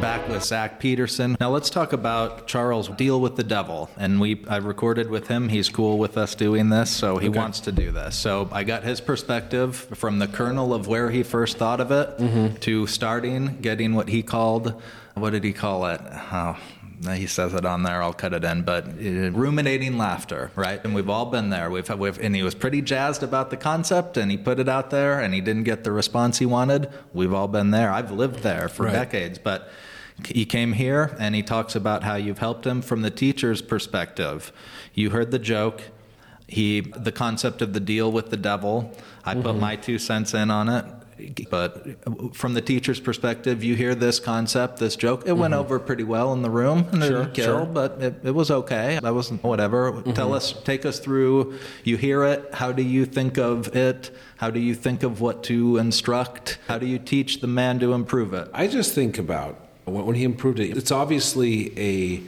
Back 0.00 0.26
with 0.28 0.42
Zach 0.42 0.78
Peterson. 0.80 1.36
Now 1.38 1.50
let's 1.50 1.68
talk 1.68 1.92
about 1.92 2.46
Charles' 2.46 2.88
deal 2.88 3.20
with 3.20 3.36
the 3.36 3.44
devil. 3.44 3.90
And 3.98 4.18
we 4.20 4.42
I 4.48 4.56
recorded 4.56 5.10
with 5.10 5.28
him. 5.28 5.50
He's 5.50 5.68
cool 5.68 5.98
with 5.98 6.16
us 6.16 6.34
doing 6.34 6.70
this, 6.70 6.90
so 6.90 7.18
he 7.18 7.28
Okay. 7.28 7.38
wants 7.38 7.60
to 7.60 7.72
do 7.72 7.90
this. 7.90 8.16
So 8.16 8.48
I 8.50 8.64
got 8.64 8.82
his 8.82 9.00
perspective 9.00 9.76
from 9.76 10.18
the 10.18 10.26
kernel 10.26 10.72
of 10.72 10.86
where 10.88 11.10
he 11.10 11.22
first 11.22 11.58
thought 11.58 11.80
of 11.80 11.90
it 11.90 12.16
Mm-hmm. 12.18 12.56
to 12.56 12.86
starting 12.86 13.58
getting 13.60 13.94
what 13.94 14.08
he 14.08 14.22
called 14.22 14.80
what 15.14 15.30
did 15.30 15.44
he 15.44 15.52
call 15.52 15.84
it? 15.86 16.00
Oh, 16.32 16.56
he 17.14 17.26
says 17.26 17.52
it 17.52 17.66
on 17.66 17.82
there. 17.82 18.02
I'll 18.02 18.14
cut 18.14 18.32
it 18.32 18.42
in, 18.44 18.62
but 18.62 18.86
uh, 18.86 19.30
ruminating 19.32 19.98
laughter, 19.98 20.50
right? 20.56 20.82
And 20.82 20.94
we've 20.94 21.10
all 21.10 21.26
been 21.26 21.50
there. 21.50 21.68
We've, 21.70 21.88
we've, 21.98 22.18
and 22.20 22.34
he 22.34 22.42
was 22.42 22.54
pretty 22.54 22.80
jazzed 22.80 23.22
about 23.22 23.50
the 23.50 23.56
concept, 23.58 24.16
and 24.16 24.30
he 24.30 24.36
put 24.38 24.58
it 24.60 24.68
out 24.68 24.88
there, 24.90 25.20
and 25.20 25.34
he 25.34 25.40
didn't 25.42 25.64
get 25.64 25.84
the 25.84 25.92
response 25.92 26.38
he 26.38 26.46
wanted. 26.46 26.88
We've 27.12 27.34
all 27.34 27.48
been 27.48 27.70
there. 27.70 27.90
I've 27.90 28.12
lived 28.12 28.42
there 28.42 28.68
for 28.68 28.84
Right. 28.84 28.92
decades, 28.92 29.38
but 29.38 29.68
he 30.28 30.44
came 30.44 30.72
here 30.74 31.16
and 31.18 31.34
he 31.34 31.42
talks 31.42 31.74
about 31.74 32.02
how 32.04 32.14
you've 32.16 32.38
helped 32.38 32.66
him 32.66 32.82
from 32.82 33.02
the 33.02 33.10
teacher's 33.10 33.62
perspective. 33.62 34.52
You 34.94 35.10
heard 35.10 35.30
the 35.30 35.38
joke. 35.38 35.82
He, 36.46 36.80
the 36.80 37.12
concept 37.12 37.62
of 37.62 37.72
the 37.74 37.80
deal 37.80 38.10
with 38.10 38.30
the 38.30 38.36
devil. 38.36 38.92
I 39.24 39.34
put 39.34 39.44
Mm-hmm. 39.44 39.60
my 39.60 39.76
two 39.76 39.98
cents 39.98 40.34
in 40.34 40.50
on 40.50 40.68
it. 40.68 40.84
But 41.50 42.34
from 42.34 42.54
the 42.54 42.62
teacher's 42.62 42.98
perspective, 42.98 43.62
you 43.62 43.74
hear 43.76 43.94
this 43.94 44.18
concept, 44.18 44.78
this 44.78 44.96
joke. 44.96 45.24
It 45.26 45.34
went 45.34 45.52
over 45.52 45.78
pretty 45.78 46.02
well 46.02 46.32
in 46.32 46.40
the 46.40 46.48
room, 46.48 46.78
and 46.78 47.02
Mm-hmm. 47.02 47.02
Sure, 47.02 47.18
didn't 47.24 47.34
kill, 47.34 47.44
sure. 47.44 47.66
but 47.66 48.02
it, 48.02 48.14
it 48.24 48.30
was 48.30 48.50
okay. 48.50 48.98
That 49.02 49.14
wasn't 49.14 49.44
whatever. 49.44 49.92
Mm-hmm. 49.92 50.12
Tell 50.14 50.32
us, 50.32 50.54
take 50.64 50.86
us 50.86 50.98
through. 50.98 51.58
You 51.84 51.98
hear 51.98 52.24
it. 52.24 52.48
How 52.54 52.72
do 52.72 52.82
you 52.82 53.04
think 53.04 53.36
of 53.36 53.76
it? 53.76 54.10
How 54.38 54.48
do 54.50 54.58
you 54.58 54.74
think 54.74 55.02
of 55.02 55.20
what 55.20 55.44
to 55.44 55.76
instruct? 55.76 56.58
How 56.68 56.78
do 56.78 56.86
you 56.86 56.98
teach 56.98 57.40
the 57.42 57.46
man 57.46 57.78
to 57.80 57.92
improve 57.92 58.32
it? 58.32 58.48
I 58.54 58.66
just 58.66 58.94
think 58.94 59.18
about 59.18 59.58
when 59.84 60.14
he 60.14 60.24
improved 60.24 60.60
it. 60.60 60.76
It's 60.76 60.90
obviously 60.90 61.78
a 61.78 62.22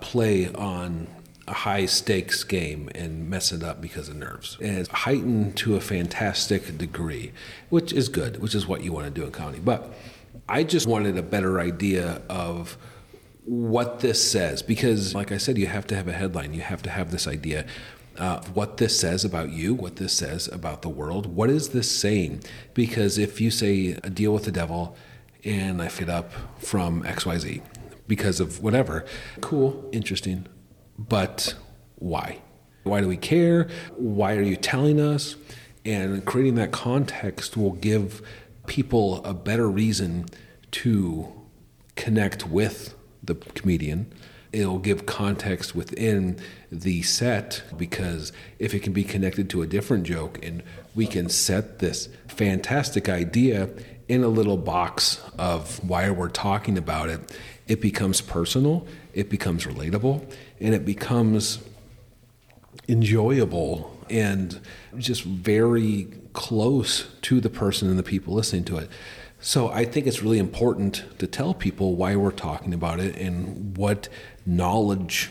play 0.00 0.48
on 0.52 1.06
a 1.48 1.52
high 1.52 1.86
stakes 1.86 2.44
game 2.44 2.88
and 2.94 3.28
mess 3.28 3.52
it 3.52 3.62
up 3.62 3.80
because 3.80 4.08
of 4.08 4.16
nerves. 4.16 4.56
And 4.60 4.78
it's 4.78 4.88
heightened 4.88 5.56
to 5.58 5.76
a 5.76 5.80
fantastic 5.80 6.78
degree, 6.78 7.32
which 7.68 7.92
is 7.92 8.08
good, 8.08 8.40
which 8.40 8.54
is 8.54 8.66
what 8.66 8.82
you 8.82 8.92
want 8.92 9.06
to 9.06 9.10
do 9.10 9.24
in 9.26 9.32
comedy. 9.32 9.58
But 9.58 9.92
I 10.48 10.62
just 10.62 10.86
wanted 10.86 11.18
a 11.18 11.22
better 11.22 11.60
idea 11.60 12.22
of 12.28 12.76
what 13.44 14.00
this 14.00 14.30
says 14.30 14.62
because, 14.62 15.14
like 15.14 15.32
I 15.32 15.36
said, 15.36 15.58
you 15.58 15.66
have 15.66 15.86
to 15.88 15.96
have 15.96 16.06
a 16.06 16.12
headline, 16.12 16.54
you 16.54 16.60
have 16.60 16.82
to 16.82 16.90
have 16.90 17.10
this 17.10 17.26
idea. 17.26 17.66
Uh, 18.16 18.40
what 18.54 18.76
this 18.76 18.98
says 18.98 19.24
about 19.24 19.50
you, 19.50 19.74
what 19.74 19.96
this 19.96 20.12
says 20.12 20.46
about 20.48 20.82
the 20.82 20.88
world, 20.88 21.26
what 21.34 21.50
is 21.50 21.70
this 21.70 21.90
saying? 21.90 22.42
Because 22.74 23.18
if 23.18 23.40
you 23.40 23.50
say 23.50 23.94
deal 23.94 24.32
with 24.32 24.44
the 24.44 24.52
devil 24.52 24.96
and 25.44 25.82
I 25.82 25.88
fit 25.88 26.08
up 26.08 26.32
from 26.58 27.02
XYZ 27.02 27.62
because 28.06 28.40
of 28.40 28.62
whatever, 28.62 29.04
cool, 29.40 29.88
interesting, 29.92 30.46
but 30.98 31.54
why? 31.96 32.40
Why 32.84 33.00
do 33.00 33.08
we 33.08 33.16
care? 33.16 33.68
Why 33.96 34.36
are 34.36 34.42
you 34.42 34.56
telling 34.56 35.00
us? 35.00 35.36
And 35.84 36.24
creating 36.24 36.56
that 36.56 36.72
context 36.72 37.56
will 37.56 37.72
give 37.72 38.22
people 38.66 39.24
a 39.24 39.34
better 39.34 39.68
reason 39.68 40.26
to 40.72 41.32
connect 41.96 42.46
with 42.46 42.94
the 43.22 43.34
comedian. 43.34 44.12
It'll 44.52 44.78
give 44.78 45.06
context 45.06 45.74
within 45.74 46.38
the 46.70 47.02
set 47.02 47.62
because 47.76 48.32
if 48.58 48.74
it 48.74 48.80
can 48.80 48.92
be 48.92 49.04
connected 49.04 49.48
to 49.50 49.62
a 49.62 49.66
different 49.66 50.04
joke 50.04 50.38
and 50.44 50.62
we 50.94 51.06
can 51.06 51.28
set 51.28 51.78
this 51.78 52.08
fantastic 52.28 53.08
idea 53.08 53.70
in 54.12 54.22
a 54.22 54.28
little 54.28 54.58
box 54.58 55.22
of 55.38 55.82
why 55.88 56.10
we're 56.10 56.28
talking 56.28 56.76
about 56.76 57.08
it, 57.08 57.34
it 57.66 57.80
becomes 57.80 58.20
personal, 58.20 58.86
it 59.14 59.30
becomes 59.30 59.64
relatable, 59.64 60.22
and 60.60 60.74
it 60.74 60.84
becomes 60.84 61.60
enjoyable 62.86 63.96
and 64.10 64.60
just 64.98 65.24
very 65.24 66.08
close 66.34 67.08
to 67.22 67.40
the 67.40 67.48
person 67.48 67.88
and 67.88 67.98
the 67.98 68.02
people 68.02 68.34
listening 68.34 68.64
to 68.64 68.76
it. 68.76 68.90
So 69.40 69.70
I 69.70 69.86
think 69.86 70.06
it's 70.06 70.22
really 70.22 70.38
important 70.38 71.04
to 71.18 71.26
tell 71.26 71.54
people 71.54 71.94
why 71.96 72.14
we're 72.14 72.32
talking 72.32 72.74
about 72.74 73.00
it 73.00 73.16
and 73.16 73.74
what 73.78 74.10
knowledge 74.44 75.30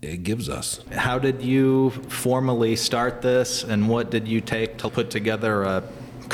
it 0.00 0.22
gives 0.22 0.48
us. 0.48 0.80
How 0.90 1.18
did 1.18 1.42
you 1.42 1.90
formally 2.08 2.76
start 2.76 3.20
this, 3.20 3.62
and 3.62 3.90
what 3.90 4.10
did 4.10 4.26
you 4.26 4.40
take 4.40 4.78
to 4.78 4.88
put 4.88 5.10
together 5.10 5.64
a 5.64 5.82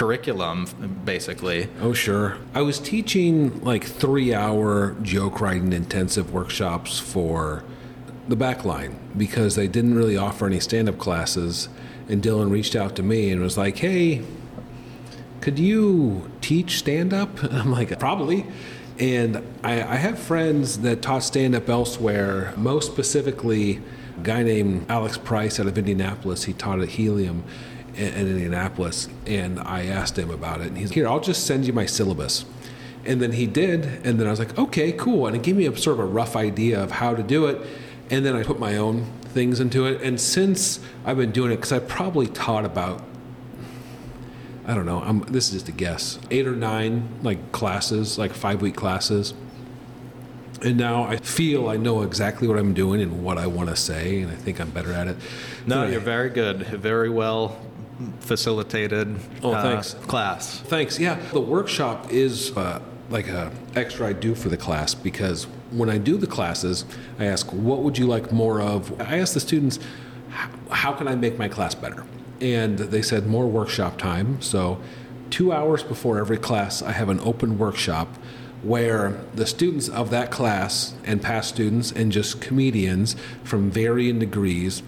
curriculum, 0.01 0.65
basically? 1.05 1.69
Oh, 1.83 1.93
sure. 1.93 2.39
I 2.55 2.63
was 2.63 2.79
teaching 2.79 3.63
like 3.63 3.85
three 3.85 4.33
hour 4.33 4.97
joke 5.03 5.43
writing 5.43 5.75
intensive 5.75 6.33
workshops 6.33 6.99
for 6.99 7.63
the 8.27 8.35
back 8.35 8.65
line 8.65 8.99
because 9.15 9.57
they 9.57 9.69
didn't 9.69 9.95
really 9.95 10.17
offer 10.17 10.47
any 10.47 10.59
stand 10.59 10.89
up 10.89 10.97
classes. 10.97 11.69
And 12.09 12.23
Dylan 12.23 12.51
reached 12.51 12.75
out 12.75 12.97
to 12.97 13.03
me 13.03 13.31
and 13.31 13.43
was 13.43 13.59
like, 13.59 13.77
hey, 13.77 14.23
could 15.43 15.59
you 15.59 16.31
teach 16.41 16.79
stand 16.79 17.13
up? 17.13 17.45
I'm 17.53 17.71
like, 17.71 17.99
probably. 17.99 18.47
And 18.99 19.47
I, 19.63 19.83
I 19.83 19.97
have 19.97 20.19
friends 20.19 20.79
that 20.79 21.03
taught 21.03 21.25
stand 21.25 21.55
up 21.55 21.69
elsewhere, 21.69 22.55
most 22.57 22.91
specifically, 22.91 23.83
a 24.17 24.21
guy 24.23 24.45
named 24.45 24.87
Alex 24.89 25.19
Price 25.19 25.61
out 25.61 25.67
of 25.67 25.77
Indianapolis. 25.77 26.45
He 26.45 26.55
taught 26.55 26.81
at 26.81 26.89
Helium 26.89 27.45
in, 28.01 28.15
in 28.15 28.29
Indianapolis. 28.29 29.09
And 29.27 29.61
I 29.61 29.87
asked 29.87 30.19
him 30.19 30.31
about 30.31 30.61
it. 30.61 30.69
And 30.69 30.79
he's 30.79 30.91
here, 30.91 31.07
I'll 31.07 31.21
just 31.21 31.47
send 31.47 31.67
you 31.67 31.73
my 31.73 31.87
syllabus. 31.87 32.45
And 33.05 33.21
then 33.21 33.33
he 33.33 33.47
did. 33.47 33.85
And 34.05 34.19
then 34.19 34.27
I 34.27 34.31
was 34.31 34.39
like, 34.39 34.59
okay, 34.59 34.93
cool. 34.93 35.27
And 35.27 35.37
it 35.37 35.43
gave 35.43 35.57
me 35.57 35.67
a 35.67 35.77
sort 35.77 35.99
of 35.99 36.05
a 36.05 36.09
rough 36.09 36.37
idea 36.37 36.83
of 36.83 36.91
how 36.91 37.15
to 37.15 37.23
do 37.23 37.47
it. 37.47 37.61
And 38.11 38.25
then 38.25 38.35
I 38.35 38.43
put 38.43 38.59
my 38.59 38.77
own 38.77 39.05
things 39.27 39.61
into 39.61 39.87
it. 39.87 40.03
And 40.03 40.21
since 40.21 40.81
I've 41.05 41.17
been 41.17 41.31
doing 41.31 41.53
it, 41.53 41.57
because 41.57 41.73
I 41.73 41.79
probably 41.79 42.27
taught 42.27 42.65
about 42.65 43.05
I 44.67 44.75
don't 44.75 44.87
know. 44.87 45.01
I'm, 45.01 45.21
this 45.21 45.49
is 45.49 45.55
just 45.55 45.69
a 45.69 45.73
guess. 45.73 46.21
Eight 46.31 46.47
or 46.47 46.55
nine 46.55 47.09
like 47.23 47.51
classes, 47.51 48.19
like 48.19 48.31
five 48.31 48.63
week 48.63 48.77
classes. 48.77 49.35
And 50.63 50.77
now 50.77 51.05
I 51.05 51.17
feel 51.17 51.69
I 51.69 51.77
know 51.77 52.03
exactly 52.03 52.47
what 52.47 52.59
I'm 52.59 52.75
doing 52.75 53.01
and 53.01 53.25
what 53.25 53.37
I 53.39 53.47
want 53.49 53.71
to 53.71 53.77
say, 53.77 54.21
and 54.21 54.31
I 54.31 54.35
think 54.35 54.61
I'm 54.61 54.71
better 54.71 54.93
at 54.93 55.09
it. 55.09 55.17
No, 55.67 55.89
you're 55.89 55.99
very 55.99 56.29
good. 56.29 56.59
Very 56.67 57.09
well 57.09 57.59
facilitated 58.21 59.17
Oh, 59.43 59.53
uh, 59.53 59.63
thanks. 59.63 59.95
class. 60.07 60.61
Thanks. 60.61 60.99
Yeah, 60.99 61.19
the 61.33 61.41
workshop 61.41 62.13
is 62.13 62.57
uh, 62.57 62.81
like 63.11 63.29
a 63.29 63.51
extra 63.77 64.09
I 64.09 64.13
do 64.13 64.35
for 64.35 64.49
the 64.49 64.57
class 64.57 64.95
because 64.95 65.45
when 65.71 65.89
I 65.91 65.99
do 65.99 66.17
the 66.17 66.27
classes, 66.27 66.85
I 67.19 67.27
ask, 67.27 67.47
"What 67.53 67.83
would 67.83 67.99
you 67.99 68.07
like 68.07 68.33
more 68.33 68.61
of?" 68.61 68.93
I 69.01 69.19
ask 69.19 69.35
the 69.35 69.41
students, 69.41 69.79
"How- 70.31 70.49
"How 70.75 70.93
can 70.93 71.09
I 71.09 71.15
make 71.15 71.39
my 71.39 71.49
class 71.49 71.75
better?" 71.75 72.05
And 72.41 72.79
they 72.79 73.03
said 73.03 73.27
more 73.27 73.47
workshop 73.47 73.99
time. 73.99 74.41
So, 74.41 74.79
two 75.31 75.53
hours 75.53 75.83
before 75.83 76.19
every 76.19 76.39
class, 76.39 76.83
I 76.83 76.93
have 76.93 77.09
an 77.09 77.21
open 77.23 77.59
workshop 77.59 78.09
where 78.63 79.15
the 79.35 79.47
students 79.47 79.89
of 79.89 80.11
that 80.11 80.31
class 80.31 80.93
and 81.05 81.23
past 81.23 81.49
students 81.51 81.91
and 81.93 82.13
just 82.13 82.41
comedians 82.41 83.17
from 83.43 83.71
varying 83.71 84.19
degrees 84.19 84.83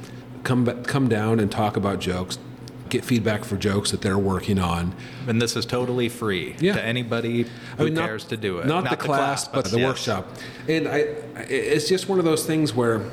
come 0.44 0.66
come 0.84 1.08
down 1.08 1.40
and 1.40 1.50
talk 1.50 1.76
about 1.76 1.98
jokes 2.00 2.38
get 2.92 3.04
feedback 3.06 3.42
for 3.44 3.56
jokes 3.56 3.90
that 3.90 4.02
they're 4.02 4.18
working 4.18 4.58
on. 4.58 4.94
And 5.26 5.40
this 5.40 5.56
is 5.56 5.64
totally 5.64 6.10
free 6.10 6.54
Yeah. 6.60 6.74
to 6.74 6.84
anybody 6.84 7.46
who 7.78 7.88
not- 7.88 8.04
cares 8.06 8.24
to 8.24 8.36
do 8.36 8.58
it. 8.58 8.66
Not, 8.66 8.88
the, 8.88 8.96
class, 8.96 9.48
but 9.48 9.64
the 9.64 9.78
yes. 9.78 9.88
workshop. 9.88 10.28
And 10.68 10.86
I, 10.86 10.98
I- 11.34 11.42
it's 11.48 11.88
just 11.88 12.08
one 12.08 12.18
of 12.18 12.26
those 12.26 12.44
things 12.46 12.74
where 12.74 13.10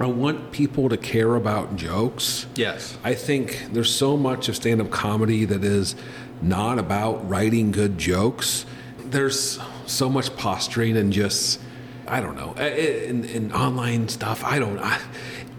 I 0.00 0.06
want 0.06 0.50
people 0.50 0.88
to 0.88 0.96
care 0.96 1.36
about 1.36 1.76
jokes. 1.76 2.46
Yes. 2.56 2.98
I 3.04 3.14
think 3.14 3.66
there's 3.72 3.94
so 3.94 4.16
much 4.16 4.48
of 4.48 4.56
stand 4.56 4.80
up 4.80 4.90
comedy 4.90 5.44
that 5.44 5.62
is 5.62 5.94
not 6.42 6.80
about 6.80 7.28
writing 7.28 7.70
good 7.70 7.96
jokes. 7.98 8.66
There's 8.98 9.60
so 9.86 10.10
much 10.10 10.36
posturing 10.36 10.96
and 10.96 11.12
just, 11.12 11.60
I 12.08 12.20
don't 12.20 12.34
know, 12.36 12.54
in, 12.54 13.24
in 13.24 13.52
online 13.52 14.08
stuff. 14.08 14.42
I 14.42 14.58
don't, 14.58 14.80
I, 14.80 15.00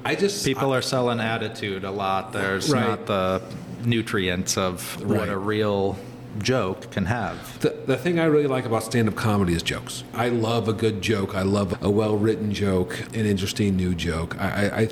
I 0.05 0.15
just. 0.15 0.45
People 0.45 0.73
are 0.73 0.83
selling 0.83 1.19
attitude 1.19 1.83
a 1.83 1.91
lot. 1.91 2.31
There's 2.31 2.69
Right. 2.69 2.87
not 2.87 3.05
the 3.07 3.41
nutrients 3.83 4.57
of 4.57 5.03
what 5.03 5.19
Right. 5.19 5.29
a 5.29 5.37
real 5.37 5.97
joke 6.39 6.91
can 6.91 7.05
have. 7.05 7.59
The, 7.61 7.75
the 7.87 7.97
thing 7.97 8.19
I 8.19 8.25
really 8.25 8.47
like 8.47 8.65
about 8.65 8.83
stand 8.83 9.07
up 9.07 9.15
comedy 9.15 9.53
is 9.53 9.63
jokes. 9.63 10.03
I 10.13 10.29
love 10.29 10.67
a 10.67 10.73
good 10.73 11.01
joke. 11.01 11.33
I 11.33 11.41
love 11.43 11.77
a 11.81 11.89
well 11.89 12.17
written 12.17 12.53
joke, 12.53 12.99
an 13.13 13.25
interesting 13.25 13.75
new 13.75 13.95
joke. 13.95 14.35
I, 14.39 14.47
I, 14.67 14.79
I, 14.81 14.89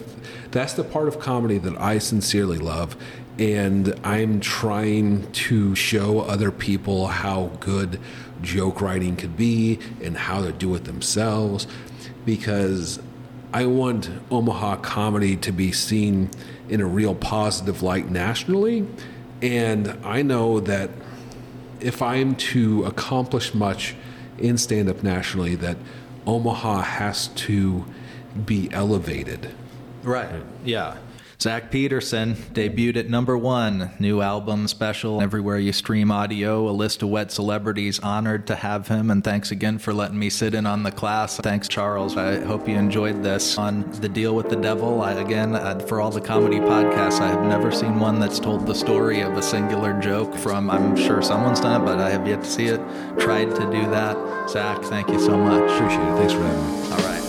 that's 0.52 0.74
the 0.74 0.84
part 0.84 1.08
of 1.08 1.20
comedy 1.20 1.58
that 1.60 1.80
I 1.80 2.00
sincerely 2.00 2.58
love. 2.58 2.96
And 3.38 3.94
I'm 4.04 4.40
trying 4.40 5.30
to 5.32 5.76
show 5.76 6.22
other 6.22 6.52
people 6.52 7.08
how 7.08 7.52
good 7.60 8.00
joke 8.42 8.80
writing 8.82 9.16
could 9.16 9.36
be 9.36 9.80
and 10.02 10.16
how 10.16 10.42
to 10.44 10.52
do 10.52 10.74
it 10.76 10.84
themselves 10.86 11.66
because 12.26 13.00
I 13.54 13.68
want 13.68 14.10
Omaha 14.32 14.78
comedy 14.78 15.36
to 15.38 15.52
be 15.52 15.72
seen 15.72 16.32
in 16.70 16.82
a 16.82 16.88
real 16.88 17.14
positive 17.14 17.84
light 17.84 18.10
nationally. 18.10 18.88
And 19.44 19.96
I 20.04 20.24
know 20.24 20.60
that 20.62 20.90
if 21.80 22.02
I'm 22.02 22.36
to 22.36 22.84
accomplish 22.86 23.54
much 23.54 23.94
in 24.40 24.58
stand 24.58 24.90
up 24.90 25.04
nationally, 25.04 25.54
that 25.56 25.78
Omaha 26.26 26.82
has 26.82 27.28
to 27.28 27.86
be 28.44 28.70
elevated. 28.72 29.52
Right. 30.02 30.30
Yeah. 30.66 30.98
Zach 31.44 31.72
Peterson 31.72 32.36
debuted 32.54 32.96
at 32.96 33.10
number 33.10 33.38
one. 33.38 33.92
New 34.00 34.22
album 34.22 34.66
special 34.66 35.22
everywhere 35.22 35.58
you 35.58 35.74
stream 35.74 36.10
audio. 36.10 36.70
A 36.70 36.72
list 36.72 37.04
of 37.04 37.10
wet 37.10 37.34
celebrities. 37.34 38.00
Honored 38.00 38.48
to 38.48 38.56
have 38.56 38.88
him, 38.88 39.12
and 39.12 39.22
thanks 39.22 39.52
again 39.52 39.78
for 39.78 39.94
letting 39.94 40.18
me 40.18 40.30
sit 40.30 40.54
in 40.54 40.66
on 40.66 40.84
the 40.84 40.92
class. 40.92 41.36
Thanks, 41.36 41.68
Charles. 41.68 42.16
I 42.16 42.40
hope 42.46 42.66
you 42.66 42.78
enjoyed 42.78 43.24
this 43.24 43.58
on 43.58 43.92
the 44.00 44.08
deal 44.08 44.38
with 44.38 44.48
the 44.48 44.56
devil. 44.56 45.02
I, 45.02 45.16
again, 45.16 45.54
uh, 45.54 45.80
for 45.80 46.00
all 46.00 46.12
the 46.12 46.22
comedy 46.22 46.60
podcasts, 46.60 47.20
I 47.20 47.28
have 47.28 47.44
never 47.44 47.74
seen 47.74 48.00
one 48.00 48.22
that's 48.22 48.40
told 48.40 48.66
the 48.66 48.74
story 48.74 49.20
of 49.20 49.36
a 49.36 49.44
singular 49.44 50.00
joke 50.00 50.34
from. 50.36 50.70
I'm 50.70 50.96
sure 50.96 51.22
someone's 51.22 51.60
done 51.60 51.82
it, 51.82 51.84
but 51.84 52.00
I 52.00 52.10
have 52.10 52.26
yet 52.26 52.42
to 52.46 52.50
see 52.50 52.68
it. 52.68 52.80
Tried 53.20 53.54
to 53.56 53.70
do 53.70 53.86
that. 53.90 54.50
Zach, 54.50 54.82
thank 54.84 55.10
you 55.10 55.20
so 55.20 55.38
much. 55.38 55.70
Appreciate 55.72 56.08
it. 56.08 56.18
Thanks 56.20 56.32
for 56.32 56.40
having 56.40 56.84
me. 56.84 56.92
All 56.94 57.00
right. 57.00 57.23